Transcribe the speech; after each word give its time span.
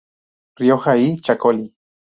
Rioja 0.55 0.97
y 0.97 1.19
Chacolí. 1.19 1.75